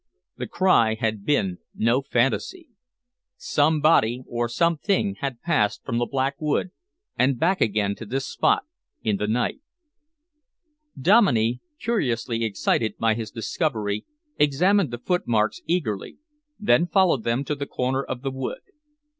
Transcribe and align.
The 0.35 0.47
cry 0.47 0.95
had 0.95 1.25
been 1.25 1.59
no 1.75 2.01
fantasy. 2.01 2.69
Somebody 3.37 4.23
or 4.27 4.49
something 4.49 5.17
had 5.19 5.41
passed 5.43 5.85
from 5.85 5.99
the 5.99 6.07
Black 6.07 6.37
Wood 6.41 6.71
and 7.19 7.37
back 7.39 7.61
again 7.61 7.93
to 7.97 8.07
this 8.07 8.25
spot 8.25 8.63
in 9.03 9.17
the 9.17 9.27
night. 9.27 9.59
Dominey, 10.99 11.61
curiously 11.79 12.43
excited 12.43 12.97
by 12.97 13.13
his 13.13 13.29
discovery, 13.29 14.03
examined 14.39 14.89
the 14.89 14.97
footmarks 14.97 15.61
eagerly, 15.67 16.17
then 16.59 16.87
followed 16.87 17.23
them 17.23 17.43
to 17.45 17.53
the 17.53 17.67
corner 17.67 18.01
of 18.03 18.23
the 18.23 18.31
wood. 18.31 18.61